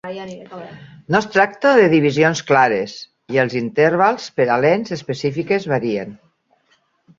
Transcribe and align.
No 1.15 1.19
es 1.19 1.27
tracta 1.35 1.73
de 1.79 1.83
divisions 1.91 2.41
clares, 2.47 2.97
i 3.37 3.41
els 3.45 3.57
intervals 3.61 4.27
per 4.41 4.49
a 4.57 4.59
lents 4.67 4.97
específiques 4.99 5.71
varien. 5.77 6.19